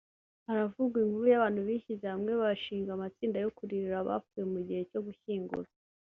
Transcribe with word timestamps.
haravugwa 0.47 0.97
inkuru 1.03 1.25
y’abantu 1.31 1.59
bishyize 1.67 2.05
hamwe 2.13 2.31
bashinga 2.41 2.89
amatsinda 2.93 3.37
yo 3.43 3.49
kuririra 3.57 3.95
abapfuye 3.99 4.43
mu 4.53 4.59
gihe 4.67 4.81
cyo 4.89 4.99
gushyingura 5.07 5.69